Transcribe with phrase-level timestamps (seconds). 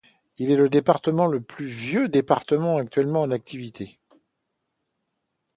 [0.39, 3.99] Il est le département le plus vieux département actuellement en activité.